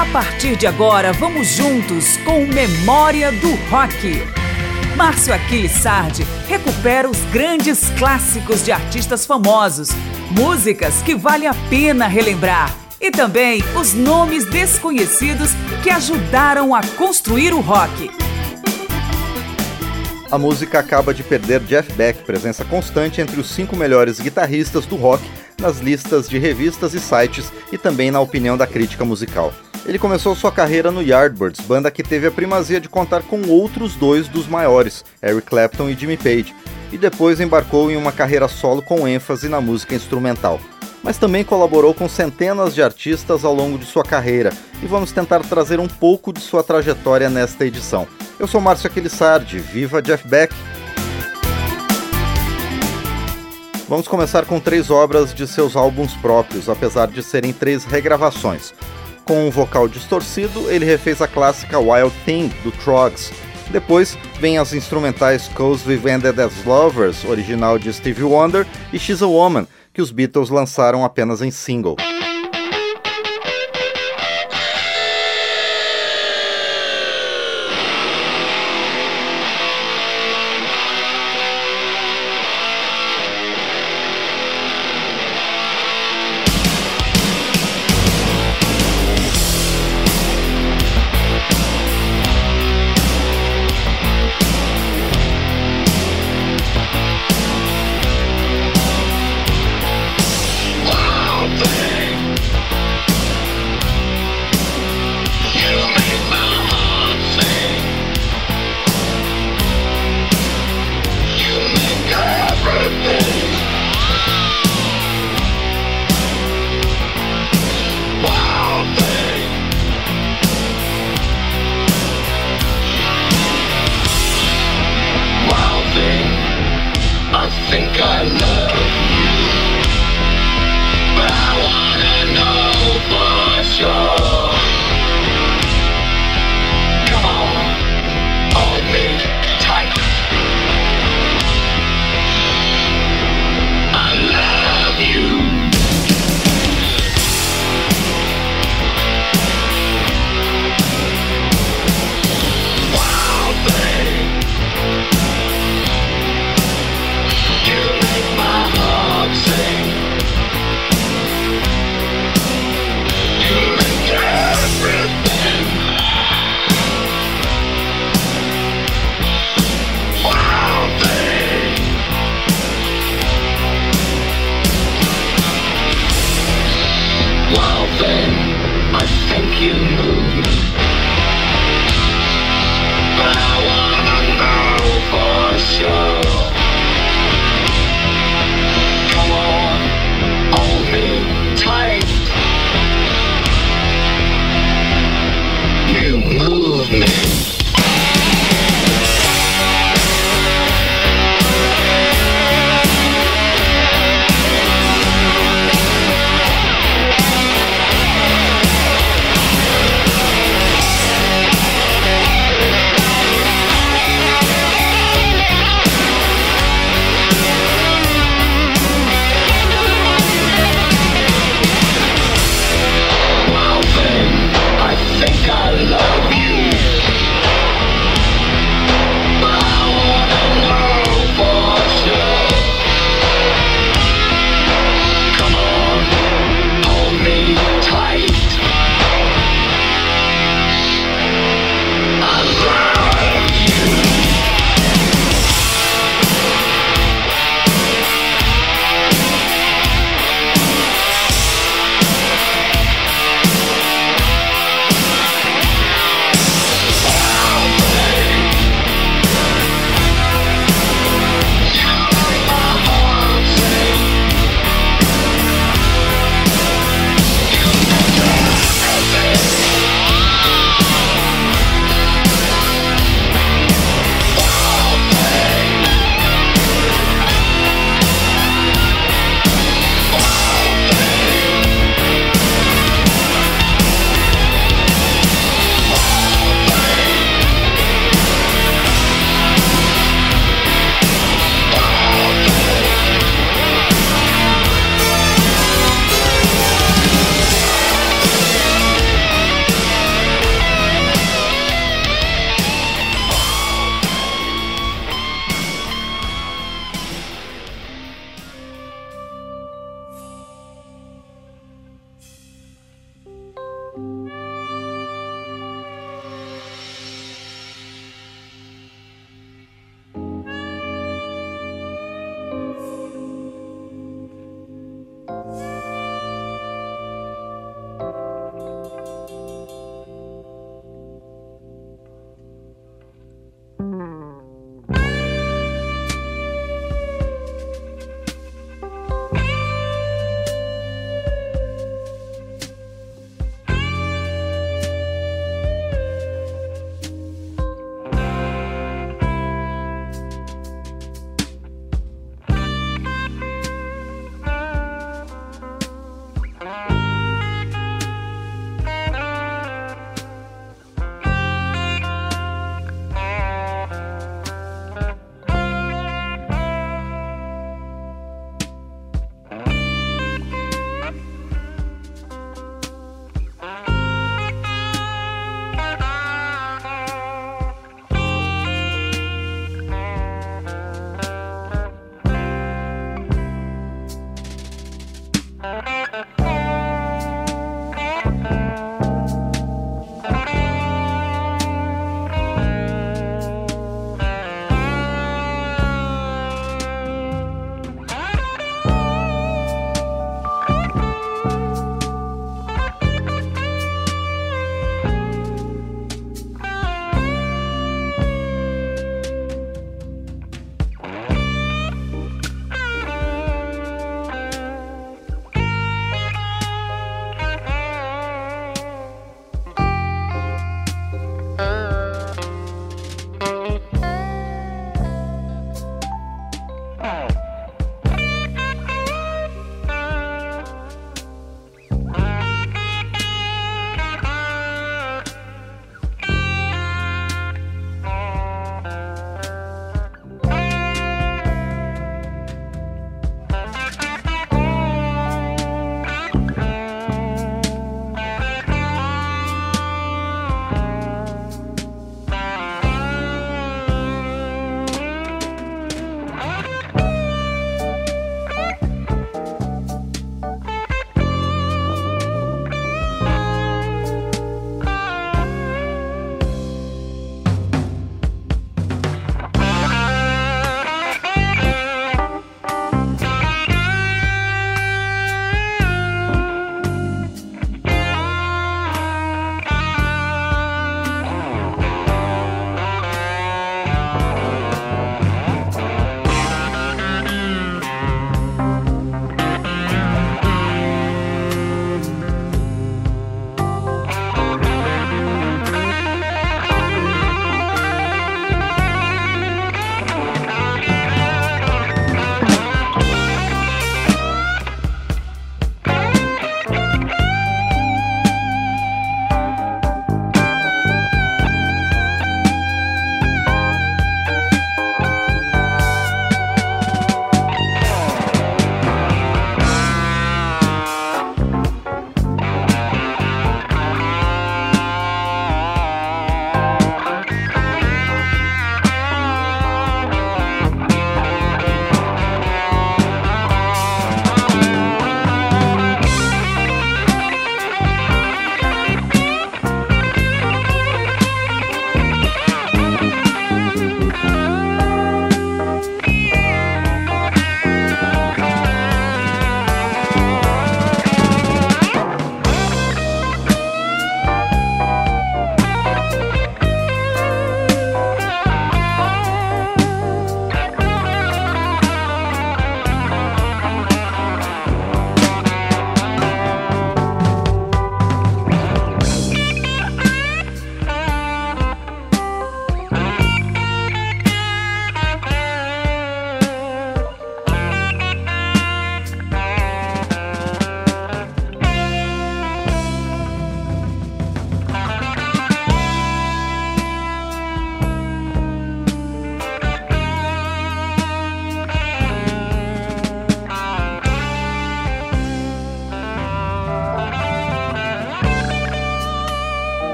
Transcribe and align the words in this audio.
A 0.00 0.06
partir 0.06 0.56
de 0.56 0.66
agora, 0.66 1.12
vamos 1.12 1.48
juntos 1.48 2.16
com 2.24 2.46
Memória 2.46 3.30
do 3.32 3.50
Rock. 3.68 4.24
Márcio 4.96 5.34
Aquiles 5.34 5.72
Sardi 5.72 6.26
recupera 6.48 7.06
os 7.06 7.18
grandes 7.30 7.90
clássicos 7.98 8.64
de 8.64 8.72
artistas 8.72 9.26
famosos, 9.26 9.90
músicas 10.30 11.02
que 11.02 11.14
vale 11.14 11.46
a 11.46 11.52
pena 11.68 12.06
relembrar 12.06 12.74
e 12.98 13.10
também 13.10 13.62
os 13.78 13.92
nomes 13.92 14.46
desconhecidos 14.46 15.50
que 15.82 15.90
ajudaram 15.90 16.74
a 16.74 16.80
construir 16.96 17.52
o 17.52 17.60
rock. 17.60 18.10
A 20.30 20.38
música 20.38 20.78
acaba 20.78 21.12
de 21.12 21.22
perder 21.22 21.60
Jeff 21.64 21.92
Beck, 21.92 22.24
presença 22.24 22.64
constante 22.64 23.20
entre 23.20 23.38
os 23.38 23.50
cinco 23.50 23.76
melhores 23.76 24.18
guitarristas 24.18 24.86
do 24.86 24.96
rock 24.96 25.22
nas 25.60 25.78
listas 25.80 26.26
de 26.26 26.38
revistas 26.38 26.94
e 26.94 27.00
sites 27.00 27.52
e 27.70 27.76
também 27.76 28.10
na 28.10 28.20
opinião 28.20 28.56
da 28.56 28.66
crítica 28.66 29.04
musical. 29.04 29.52
Ele 29.86 29.98
começou 29.98 30.34
sua 30.34 30.52
carreira 30.52 30.90
no 30.90 31.02
Yardbirds, 31.02 31.64
banda 31.66 31.90
que 31.90 32.02
teve 32.02 32.26
a 32.26 32.30
primazia 32.30 32.80
de 32.80 32.88
contar 32.88 33.22
com 33.22 33.42
outros 33.48 33.96
dois 33.96 34.28
dos 34.28 34.46
maiores, 34.46 35.04
Eric 35.22 35.46
Clapton 35.48 35.88
e 35.88 35.94
Jimmy 35.94 36.16
Page, 36.16 36.54
e 36.92 36.98
depois 36.98 37.40
embarcou 37.40 37.90
em 37.90 37.96
uma 37.96 38.12
carreira 38.12 38.46
solo 38.46 38.82
com 38.82 39.08
ênfase 39.08 39.48
na 39.48 39.60
música 39.60 39.94
instrumental. 39.94 40.60
Mas 41.02 41.16
também 41.16 41.42
colaborou 41.42 41.94
com 41.94 42.08
centenas 42.08 42.74
de 42.74 42.82
artistas 42.82 43.42
ao 43.42 43.54
longo 43.54 43.78
de 43.78 43.86
sua 43.86 44.04
carreira, 44.04 44.52
e 44.82 44.86
vamos 44.86 45.12
tentar 45.12 45.40
trazer 45.40 45.80
um 45.80 45.88
pouco 45.88 46.30
de 46.30 46.40
sua 46.40 46.62
trajetória 46.62 47.30
nesta 47.30 47.64
edição. 47.64 48.06
Eu 48.38 48.46
sou 48.46 48.60
Márcio 48.60 48.86
Aquilissardi, 48.86 49.58
viva 49.58 50.02
Jeff 50.02 50.28
Beck! 50.28 50.54
Vamos 53.88 54.06
começar 54.06 54.44
com 54.44 54.60
três 54.60 54.90
obras 54.90 55.34
de 55.34 55.48
seus 55.48 55.74
álbuns 55.74 56.14
próprios, 56.14 56.68
apesar 56.68 57.08
de 57.08 57.22
serem 57.22 57.52
três 57.52 57.84
regravações. 57.84 58.72
Com 59.24 59.46
um 59.46 59.50
vocal 59.50 59.88
distorcido, 59.88 60.70
ele 60.70 60.84
refez 60.84 61.20
a 61.22 61.28
clássica 61.28 61.78
Wild 61.78 62.12
Thing 62.24 62.48
do 62.64 62.72
Trogs. 62.72 63.32
Depois 63.70 64.18
vem 64.40 64.58
as 64.58 64.72
instrumentais 64.72 65.48
Cause 65.48 65.88
We've 65.88 66.10
as 66.10 66.64
Lovers, 66.64 67.24
original 67.24 67.78
de 67.78 67.92
Stevie 67.92 68.24
Wonder, 68.24 68.66
e 68.92 68.98
She's 68.98 69.22
a 69.22 69.26
Woman, 69.26 69.66
que 69.94 70.02
os 70.02 70.10
Beatles 70.10 70.50
lançaram 70.50 71.04
apenas 71.04 71.40
em 71.40 71.50
single. 71.50 71.96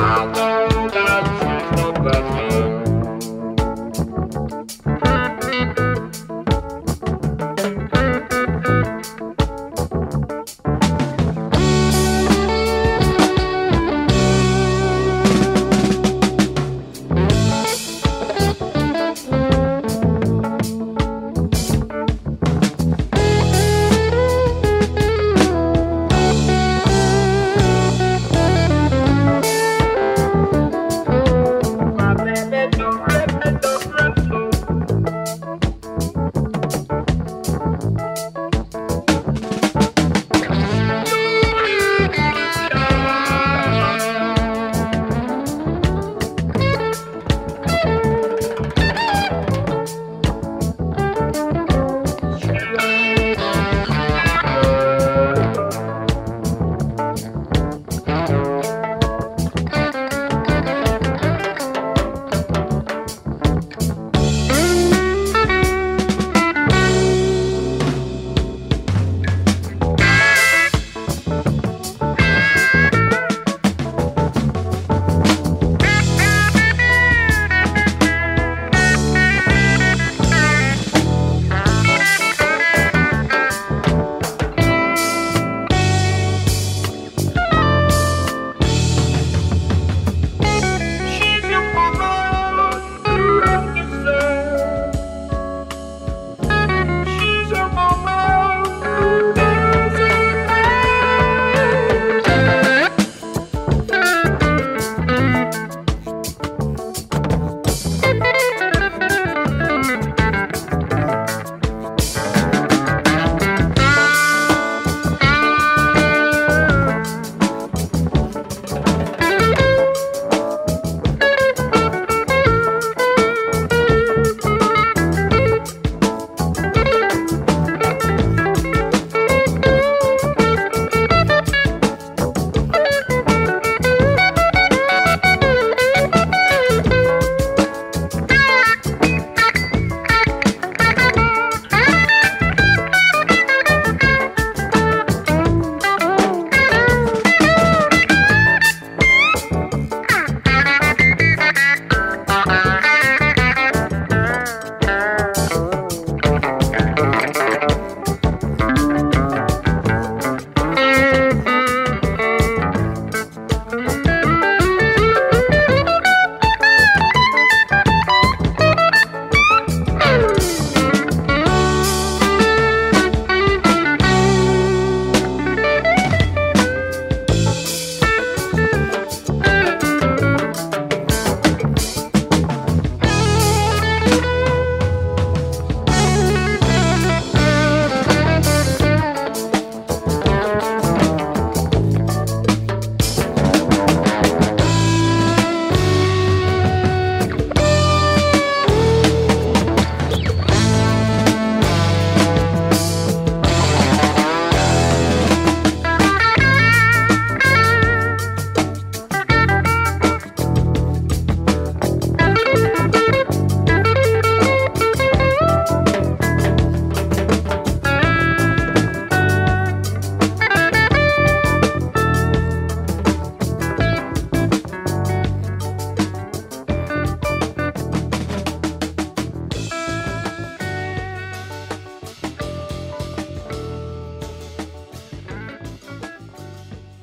Música 0.00 0.59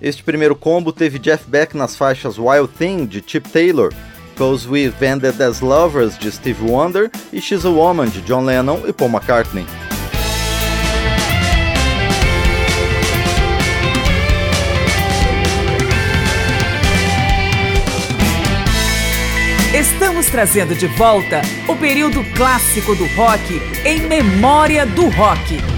Este 0.08 0.24
primeiro 0.24 0.56
combo 0.56 0.94
teve 0.94 1.20
Jeff 1.20 1.44
Beck 1.50 1.76
nas 1.76 1.98
faixas 1.98 2.38
Wild 2.38 2.70
Thing 2.78 3.06
de 3.06 3.22
Chip 3.22 3.50
Taylor, 3.50 3.94
Cause 4.38 4.66
We 4.66 4.88
Vended 4.88 5.44
as 5.44 5.60
Lovers 5.60 6.18
de 6.18 6.32
Steve 6.32 6.64
Wonder 6.64 7.12
e 7.34 7.42
She's 7.42 7.66
a 7.66 7.70
Woman 7.70 8.08
de 8.08 8.22
John 8.22 8.46
Lennon 8.46 8.88
e 8.88 8.94
Paul 8.94 9.10
McCartney. 9.10 9.66
Estamos 19.76 20.28
trazendo 20.28 20.74
de 20.74 20.88
volta 20.88 21.42
o 21.68 21.76
período 21.76 22.24
clássico 22.34 22.96
do 22.96 23.06
rock 23.08 23.62
em 23.84 24.08
memória 24.08 24.86
do 24.86 25.10
rock. 25.10 25.77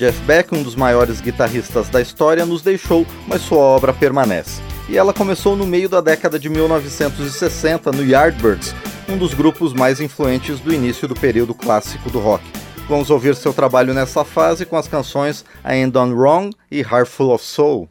Jeff 0.00 0.18
Beck, 0.22 0.54
um 0.54 0.62
dos 0.62 0.74
maiores 0.74 1.20
guitarristas 1.20 1.90
da 1.90 2.00
história, 2.00 2.46
nos 2.46 2.62
deixou, 2.62 3.06
mas 3.26 3.42
sua 3.42 3.58
obra 3.58 3.92
permanece. 3.92 4.62
E 4.88 4.96
ela 4.96 5.12
começou 5.12 5.54
no 5.54 5.66
meio 5.66 5.90
da 5.90 6.00
década 6.00 6.38
de 6.38 6.48
1960 6.48 7.92
no 7.92 8.02
Yardbirds, 8.02 8.74
um 9.06 9.18
dos 9.18 9.34
grupos 9.34 9.74
mais 9.74 10.00
influentes 10.00 10.58
do 10.58 10.72
início 10.72 11.06
do 11.06 11.14
período 11.14 11.52
clássico 11.52 12.08
do 12.08 12.18
rock. 12.18 12.42
Vamos 12.88 13.10
ouvir 13.10 13.36
seu 13.36 13.52
trabalho 13.52 13.92
nessa 13.92 14.24
fase 14.24 14.64
com 14.64 14.78
as 14.78 14.88
canções 14.88 15.44
I 15.62 15.72
Ain't 15.72 15.92
Done 15.92 16.14
Wrong 16.14 16.50
e 16.70 16.80
Heart 16.80 17.06
Full 17.06 17.34
of 17.34 17.44
Soul. 17.44 17.86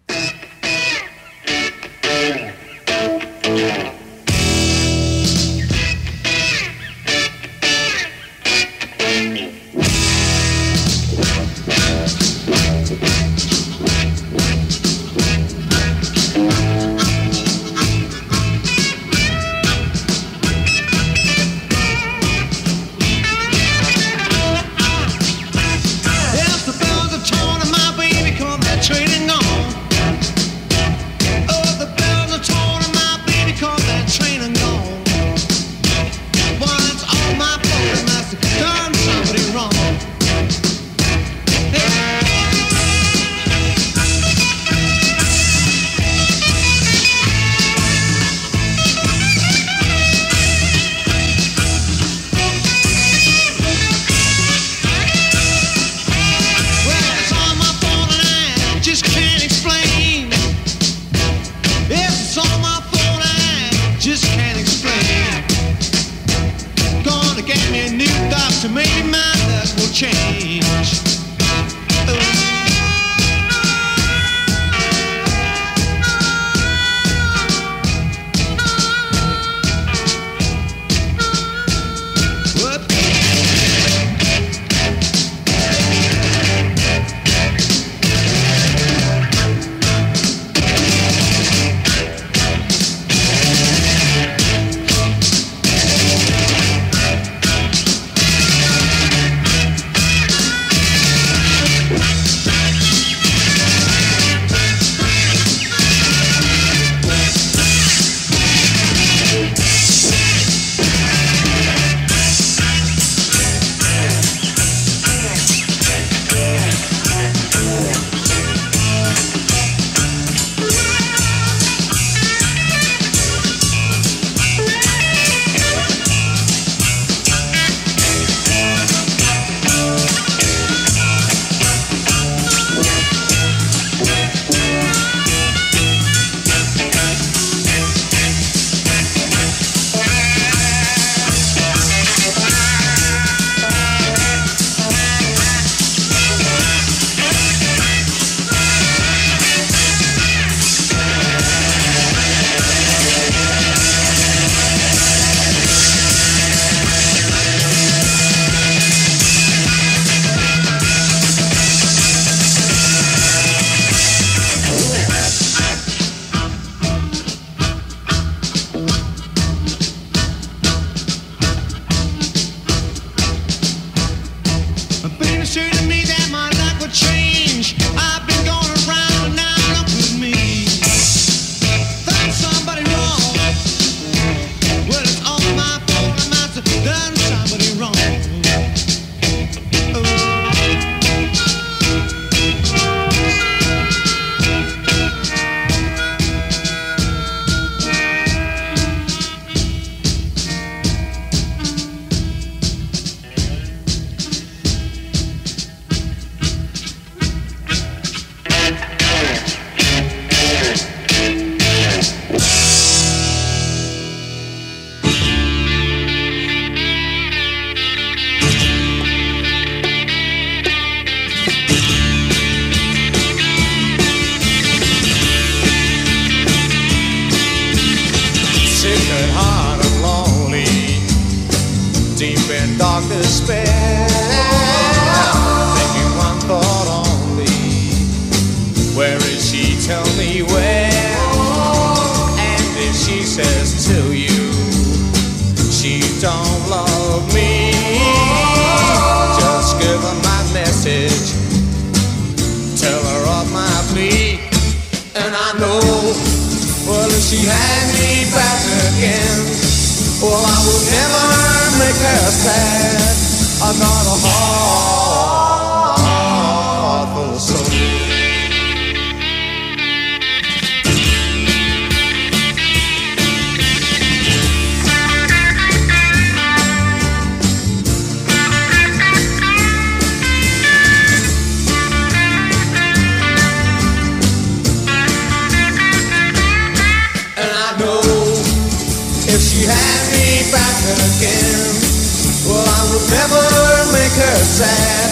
Never 293.09 293.91
make 293.93 294.15
her 294.17 294.35
sad. 294.35 295.09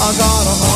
I 0.00 0.16
got 0.18 0.73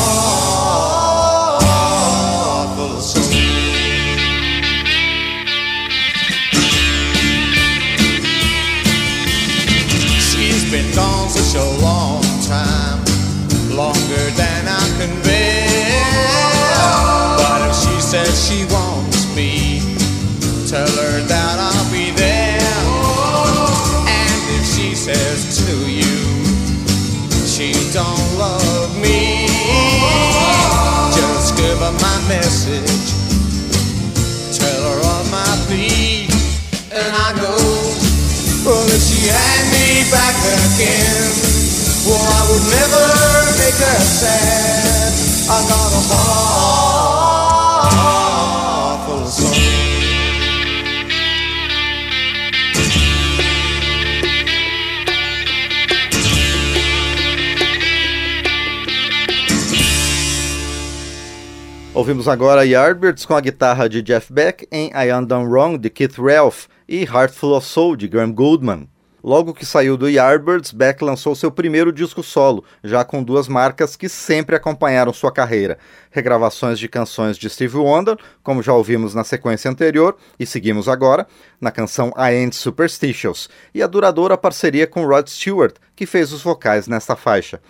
Ouvimos 61.93 62.27
agora 62.27 62.65
Yardbirds 62.65 63.25
com 63.25 63.35
a 63.35 63.41
guitarra 63.41 63.87
de 63.87 64.01
Jeff 64.01 64.33
Beck 64.33 64.67
em 64.71 64.87
I 64.87 65.11
Am 65.11 65.25
Done 65.25 65.45
Wrong 65.45 65.77
de 65.77 65.89
Keith 65.89 66.17
Ralph 66.17 66.65
e 66.87 67.03
Heartful 67.03 67.53
of 67.53 67.67
Soul 67.67 67.95
de 67.95 68.07
Graham 68.07 68.31
Goldman. 68.31 68.87
Logo 69.21 69.53
que 69.53 69.65
saiu 69.65 69.97
do 69.97 70.07
Yardbirds, 70.07 70.71
Beck 70.71 71.03
lançou 71.03 71.35
seu 71.35 71.51
primeiro 71.51 71.91
disco 71.91 72.23
solo, 72.23 72.63
já 72.81 73.03
com 73.03 73.21
duas 73.21 73.49
marcas 73.49 73.97
que 73.97 74.07
sempre 74.07 74.55
acompanharam 74.55 75.11
sua 75.11 75.31
carreira: 75.31 75.77
regravações 76.09 76.79
de 76.79 76.87
canções 76.87 77.37
de 77.37 77.49
Steve 77.49 77.75
Wonder, 77.75 78.17
como 78.41 78.63
já 78.63 78.73
ouvimos 78.73 79.13
na 79.13 79.25
sequência 79.25 79.69
anterior 79.69 80.15
e 80.39 80.45
seguimos 80.45 80.87
agora, 80.87 81.27
na 81.59 81.69
canção 81.69 82.13
I 82.17 82.35
Ain't 82.35 82.55
Superstitious, 82.55 83.49
e 83.73 83.83
a 83.83 83.87
duradoura 83.87 84.37
parceria 84.37 84.87
com 84.87 85.05
Rod 85.05 85.27
Stewart, 85.27 85.75
que 85.95 86.05
fez 86.05 86.31
os 86.31 86.41
vocais 86.41 86.87
nesta 86.87 87.15
faixa. 87.15 87.61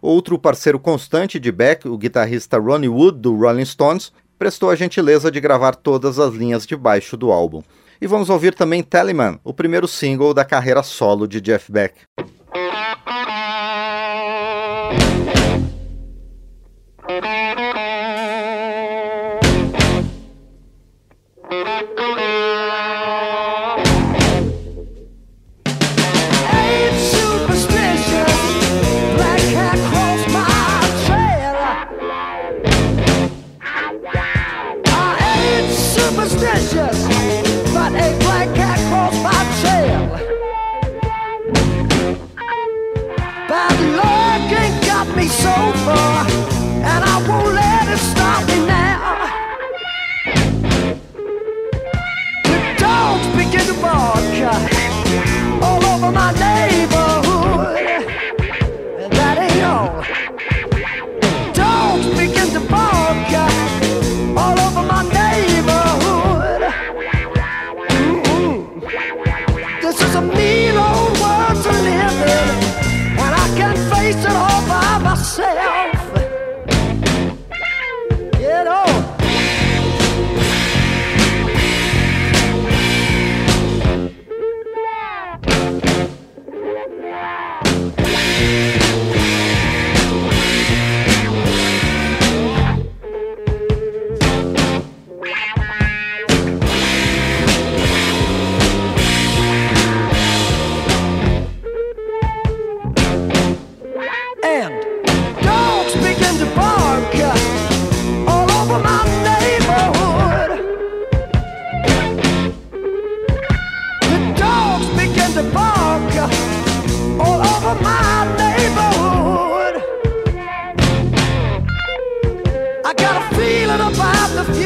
Outro 0.00 0.38
parceiro 0.38 0.78
constante 0.78 1.38
de 1.38 1.52
Beck, 1.52 1.86
o 1.86 1.98
guitarrista 1.98 2.58
Ronnie 2.58 2.88
Wood, 2.88 3.18
do 3.18 3.36
Rolling 3.36 3.64
Stones, 3.64 4.10
prestou 4.38 4.70
a 4.70 4.76
gentileza 4.76 5.30
de 5.30 5.40
gravar 5.40 5.74
todas 5.74 6.18
as 6.18 6.34
linhas 6.34 6.66
de 6.66 6.76
baixo 6.76 7.16
do 7.16 7.30
álbum. 7.30 7.62
E 8.04 8.06
vamos 8.06 8.28
ouvir 8.28 8.52
também 8.52 8.82
Teleman, 8.82 9.40
o 9.42 9.54
primeiro 9.54 9.88
single 9.88 10.34
da 10.34 10.44
carreira 10.44 10.82
solo 10.82 11.26
de 11.26 11.40
Jeff 11.40 11.72
Beck. 11.72 12.02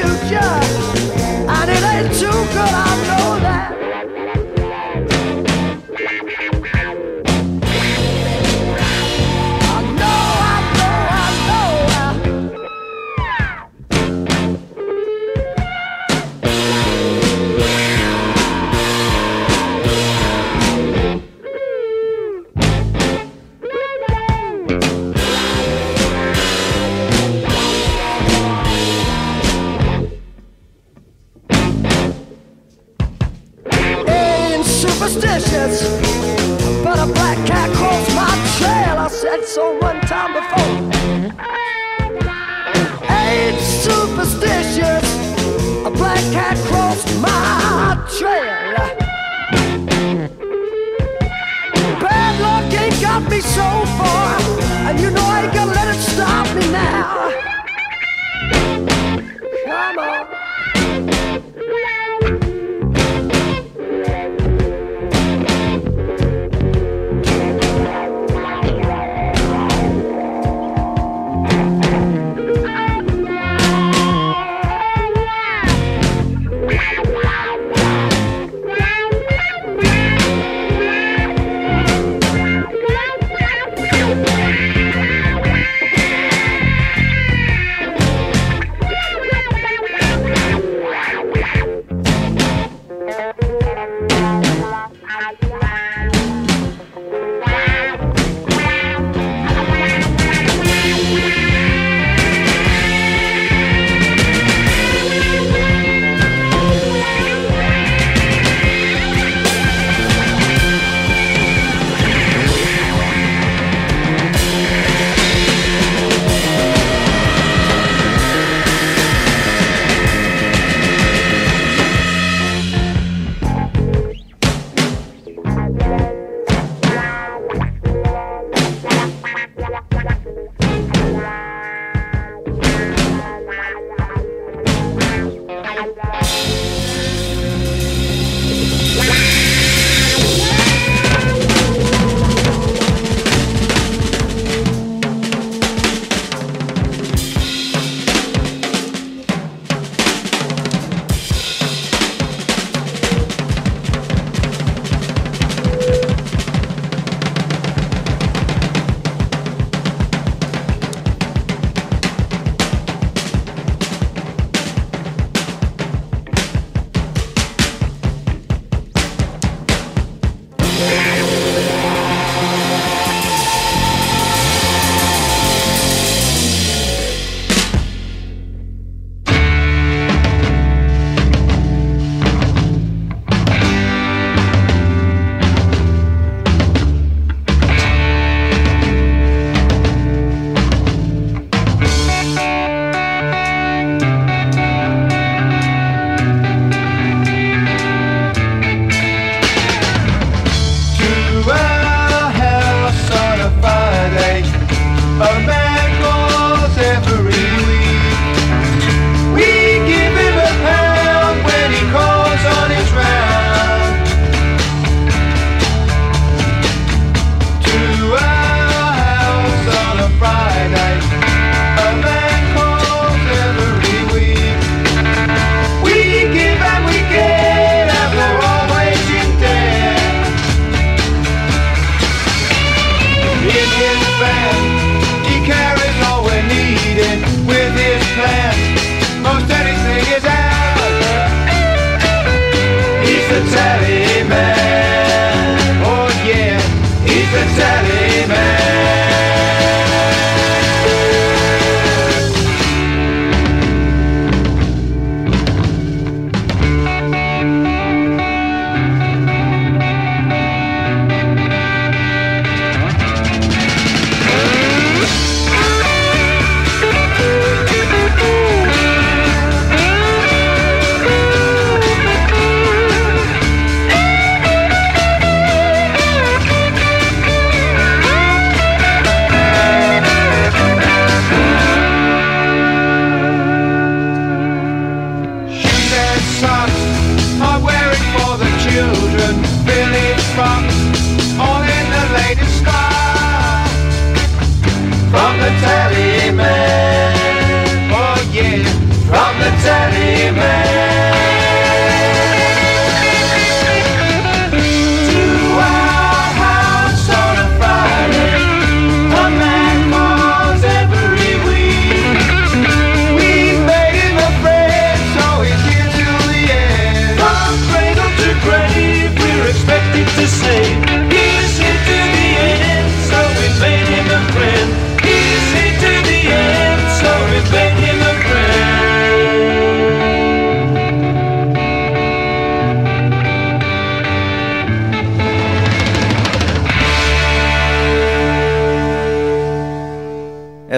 future, 0.08 0.40
and 1.48 1.70
it 1.70 1.82
ain't 1.84 2.14
too 2.14 2.30
good. 2.30 2.87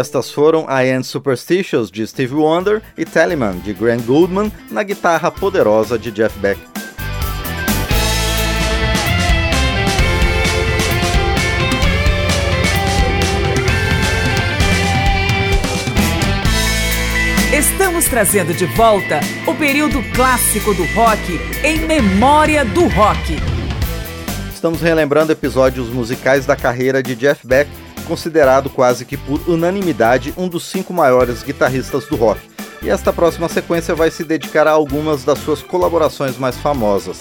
Estas 0.01 0.31
foram 0.31 0.63
I 0.63 0.91
Am 0.93 1.03
Superstitious 1.03 1.91
de 1.91 2.07
Steve 2.07 2.35
Wonder 2.35 2.81
e 2.97 3.05
Teleman 3.05 3.59
de 3.59 3.75
Grant 3.75 4.03
Goldman 4.07 4.51
na 4.71 4.83
guitarra 4.83 5.31
poderosa 5.31 5.99
de 5.99 6.11
Jeff 6.11 6.39
Beck. 6.39 6.59
Estamos 17.53 18.07
trazendo 18.07 18.55
de 18.55 18.65
volta 18.65 19.21
o 19.47 19.55
período 19.55 20.03
clássico 20.15 20.73
do 20.73 20.85
rock 20.95 21.39
em 21.63 21.81
memória 21.81 22.65
do 22.65 22.87
rock. 22.89 23.37
Estamos 24.51 24.81
relembrando 24.81 25.31
episódios 25.31 25.91
musicais 25.91 26.47
da 26.47 26.57
carreira 26.57 27.03
de 27.03 27.15
Jeff 27.15 27.47
Beck 27.47 27.69
considerado 28.11 28.69
quase 28.69 29.05
que 29.05 29.17
por 29.17 29.41
unanimidade 29.49 30.35
um 30.37 30.49
dos 30.49 30.65
cinco 30.65 30.93
maiores 30.93 31.45
guitarristas 31.45 32.07
do 32.07 32.17
rock. 32.17 32.41
E 32.83 32.91
esta 32.91 33.13
próxima 33.13 33.49
sequência 33.49 33.95
vai 33.95 34.11
se 34.11 34.25
dedicar 34.25 34.67
a 34.67 34.73
algumas 34.73 35.23
das 35.23 35.39
suas 35.39 35.63
colaborações 35.63 36.37
mais 36.37 36.57
famosas. 36.57 37.19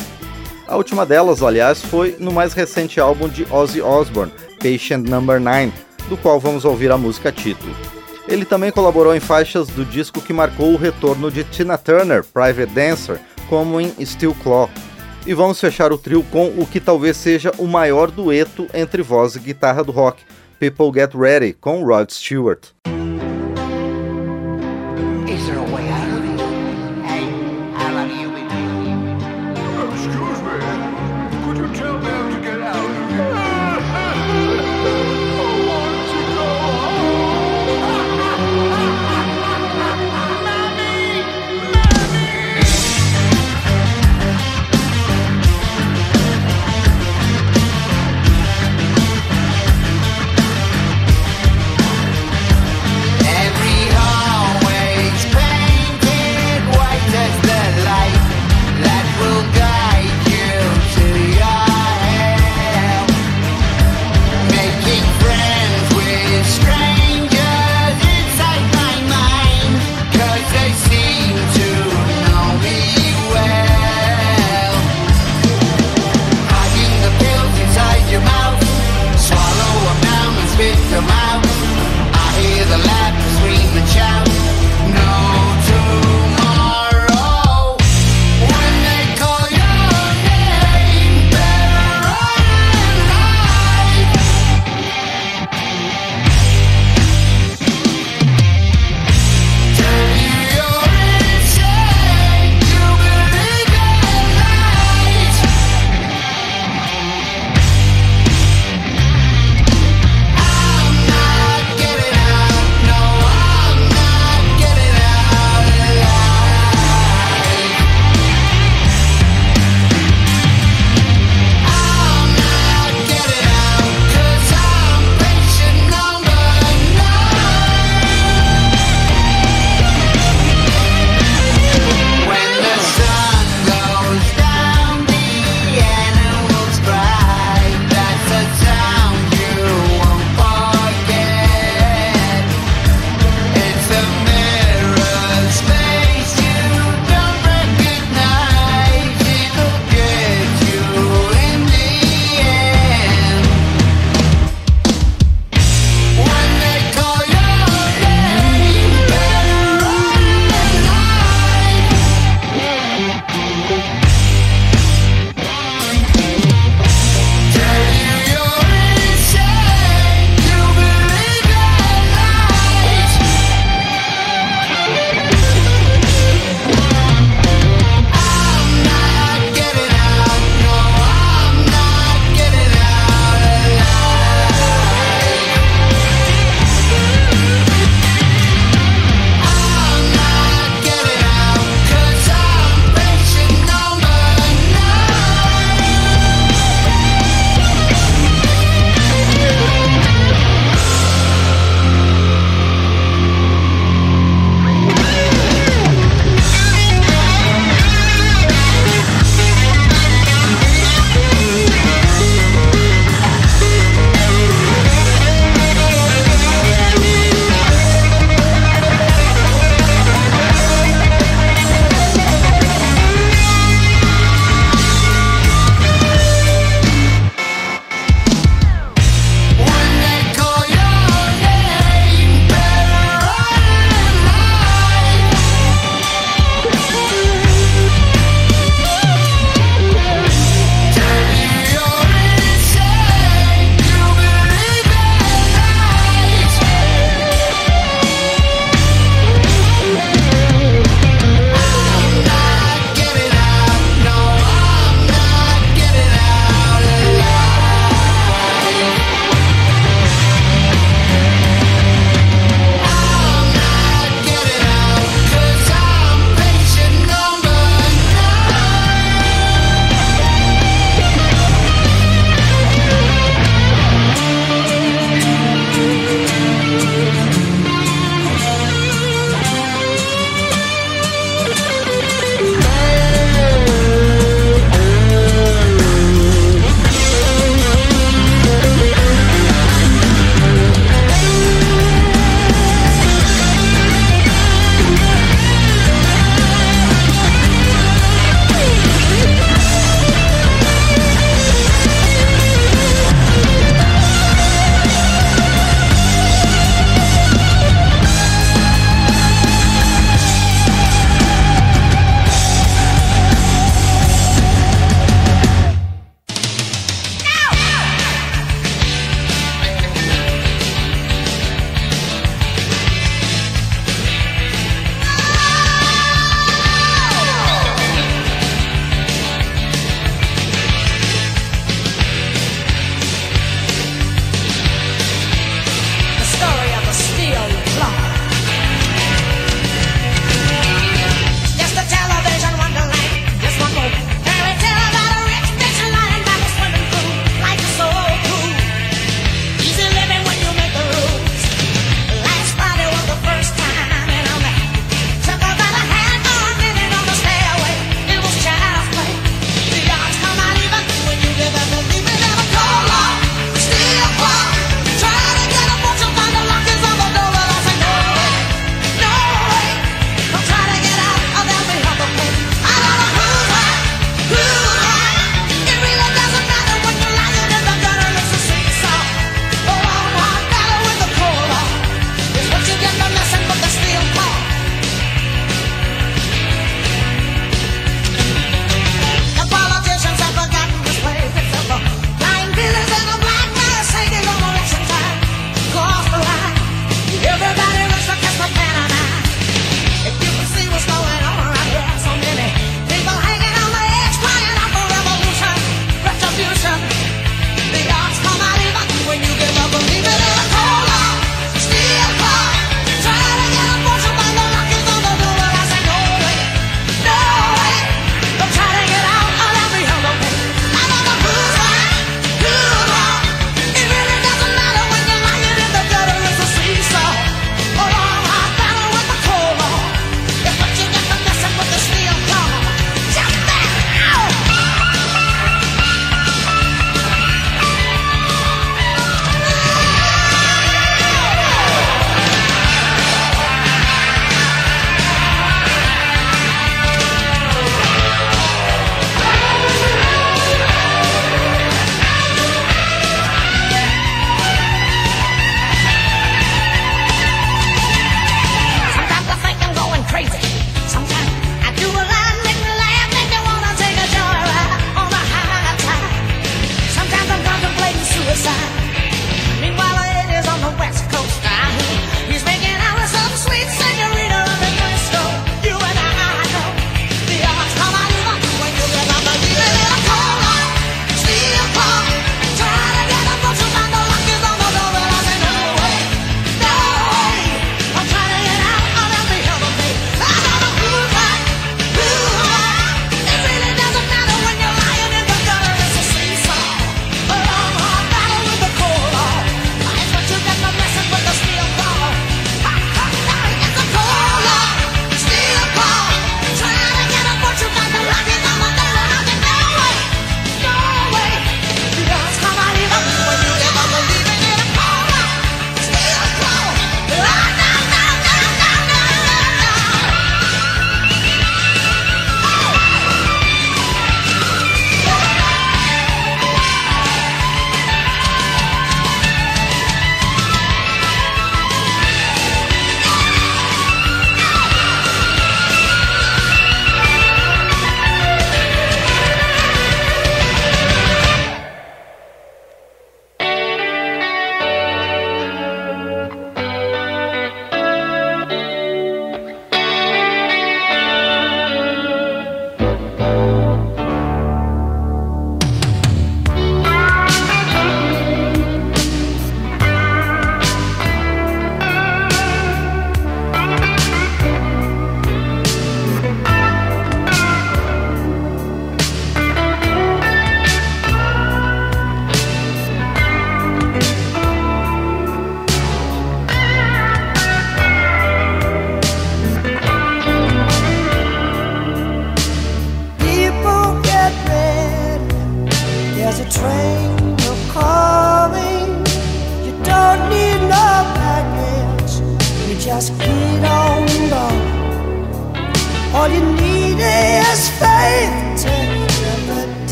A 0.67 0.75
última 0.75 1.05
delas, 1.05 1.43
aliás, 1.43 1.79
foi 1.79 2.15
no 2.19 2.31
mais 2.31 2.53
recente 2.53 2.99
álbum 2.99 3.29
de 3.29 3.45
Ozzy 3.51 3.83
Osbourne, 3.83 4.33
Patient 4.57 5.07
Number 5.07 5.39
9, 5.39 5.71
do 6.09 6.17
qual 6.17 6.39
vamos 6.39 6.65
ouvir 6.65 6.91
a 6.91 6.97
música 6.97 7.31
título. 7.31 7.75
Ele 8.27 8.43
também 8.43 8.71
colaborou 8.71 9.15
em 9.15 9.19
faixas 9.19 9.67
do 9.67 9.85
disco 9.85 10.21
que 10.21 10.33
marcou 10.33 10.73
o 10.73 10.77
retorno 10.77 11.29
de 11.29 11.43
Tina 11.43 11.77
Turner, 11.77 12.23
Private 12.23 12.73
Dancer, 12.73 13.19
como 13.47 13.79
em 13.79 13.93
Steel 14.03 14.35
Claw. 14.41 14.67
E 15.23 15.35
vamos 15.35 15.59
fechar 15.59 15.91
o 15.91 15.99
trio 15.99 16.23
com 16.31 16.47
o 16.47 16.65
que 16.65 16.79
talvez 16.79 17.15
seja 17.15 17.51
o 17.59 17.67
maior 17.67 18.09
dueto 18.09 18.67
entre 18.73 19.03
voz 19.03 19.35
e 19.35 19.39
guitarra 19.39 19.83
do 19.83 19.91
rock, 19.91 20.23
People 20.59 20.91
Get 20.91 21.15
Ready, 21.15 21.53
com 21.53 21.85
Rod 21.85 22.11
Stewart. 22.11 22.73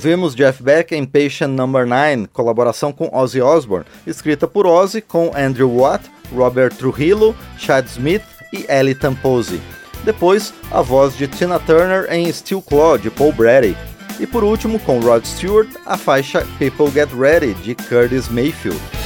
Ouvimos 0.00 0.34
Jeff 0.34 0.62
Beck 0.62 0.94
em 0.94 1.04
Patient 1.04 1.50
Number 1.50 1.86
9, 1.86 2.28
colaboração 2.32 2.90
com 2.90 3.10
Ozzy 3.12 3.42
Osbourne, 3.42 3.84
escrita 4.06 4.48
por 4.48 4.66
Ozzy 4.66 5.02
com 5.02 5.30
Andrew 5.36 5.76
Watt, 5.76 6.10
Robert 6.34 6.74
Trujillo, 6.74 7.36
Chad 7.58 7.86
Smith 7.86 8.22
e 8.50 8.64
Ellie 8.66 8.94
Tamposi. 8.94 9.60
Depois, 10.02 10.54
a 10.72 10.80
voz 10.80 11.14
de 11.14 11.28
Tina 11.28 11.58
Turner 11.58 12.10
em 12.10 12.32
Steel 12.32 12.62
Claw, 12.62 12.96
de 12.96 13.10
Paul 13.10 13.32
Brady. 13.32 13.76
E 14.18 14.26
por 14.26 14.42
último, 14.42 14.80
com 14.80 15.00
Rod 15.00 15.22
Stewart, 15.22 15.68
a 15.84 15.98
faixa 15.98 16.46
People 16.58 16.90
Get 16.90 17.10
Ready, 17.12 17.52
de 17.52 17.74
Curtis 17.74 18.26
Mayfield. 18.30 18.99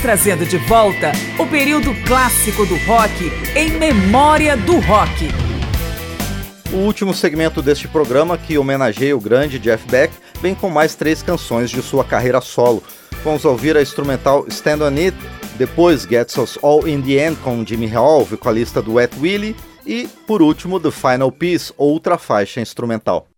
Trazendo 0.00 0.46
de 0.46 0.56
volta 0.56 1.12
o 1.38 1.46
período 1.46 1.94
clássico 2.06 2.64
do 2.64 2.76
rock 2.86 3.30
em 3.54 3.70
memória 3.72 4.56
do 4.56 4.78
rock. 4.80 5.28
O 6.72 6.76
último 6.78 7.12
segmento 7.12 7.60
deste 7.60 7.88
programa, 7.88 8.38
que 8.38 8.56
homenageia 8.56 9.16
o 9.16 9.20
grande 9.20 9.58
Jeff 9.58 9.84
Beck, 9.88 10.12
vem 10.40 10.54
com 10.54 10.70
mais 10.70 10.94
três 10.94 11.22
canções 11.22 11.70
de 11.70 11.82
sua 11.82 12.04
carreira 12.04 12.40
solo. 12.40 12.82
Vamos 13.24 13.44
ouvir 13.44 13.76
a 13.76 13.82
instrumental 13.82 14.46
Stand 14.48 14.78
On 14.82 14.96
It, 14.96 15.16
depois 15.58 16.04
Gets 16.04 16.38
Us 16.38 16.58
All 16.62 16.86
In 16.88 17.02
The 17.02 17.26
End 17.26 17.36
com 17.40 17.64
Jimmy 17.66 17.88
Hall, 17.88 18.24
vocalista 18.24 18.80
do 18.80 18.94
Wet 18.94 19.14
Willie, 19.20 19.56
e, 19.84 20.08
por 20.26 20.40
último, 20.40 20.78
The 20.78 20.90
Final 20.90 21.32
Piece, 21.32 21.72
outra 21.76 22.16
faixa 22.16 22.60
instrumental. 22.60 23.29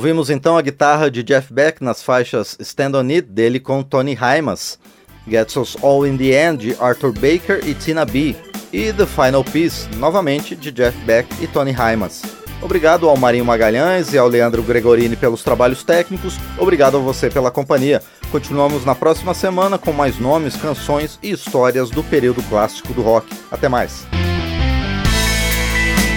Ouvimos 0.00 0.30
então 0.30 0.56
a 0.56 0.62
guitarra 0.62 1.10
de 1.10 1.22
Jeff 1.22 1.52
Beck 1.52 1.84
nas 1.84 2.02
faixas 2.02 2.56
Stand 2.58 2.92
On 2.94 3.06
It 3.10 3.20
dele 3.20 3.60
com 3.60 3.82
Tony 3.82 4.16
Hymas, 4.16 4.78
Gets 5.28 5.56
Us 5.58 5.76
All 5.82 6.06
In 6.06 6.16
The 6.16 6.48
End 6.48 6.68
de 6.68 6.82
Arthur 6.82 7.12
Baker 7.12 7.60
e 7.62 7.74
Tina 7.74 8.06
B, 8.06 8.34
e 8.72 8.94
The 8.94 9.04
Final 9.04 9.44
Piece, 9.44 9.94
novamente 9.96 10.56
de 10.56 10.70
Jeff 10.72 10.96
Beck 11.04 11.28
e 11.42 11.46
Tony 11.46 11.72
Hymas. 11.72 12.22
Obrigado 12.62 13.10
ao 13.10 13.16
Marinho 13.18 13.44
Magalhães 13.44 14.14
e 14.14 14.16
ao 14.16 14.26
Leandro 14.26 14.62
Gregorini 14.62 15.16
pelos 15.16 15.42
trabalhos 15.42 15.84
técnicos, 15.84 16.38
obrigado 16.56 16.96
a 16.96 17.00
você 17.00 17.28
pela 17.28 17.50
companhia. 17.50 18.02
Continuamos 18.32 18.86
na 18.86 18.94
próxima 18.94 19.34
semana 19.34 19.76
com 19.76 19.92
mais 19.92 20.18
nomes, 20.18 20.56
canções 20.56 21.18
e 21.22 21.30
histórias 21.30 21.90
do 21.90 22.02
período 22.02 22.42
clássico 22.44 22.94
do 22.94 23.02
rock. 23.02 23.28
Até 23.50 23.68
mais! 23.68 24.06